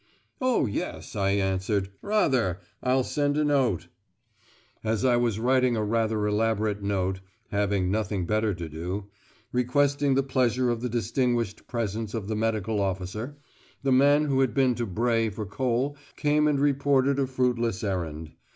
[0.41, 0.65] "Oh!
[0.65, 1.89] yes," I answered.
[2.01, 2.57] "Rather.
[2.81, 3.87] I'll send a note."
[4.83, 7.19] As I was writing a rather elaborate note
[7.51, 9.11] (having nothing better to do)
[9.51, 13.37] requesting the pleasure of the distinguished presence of the medical officer,
[13.83, 18.31] the man who had been to Bray for coal came and reported a fruitless errand.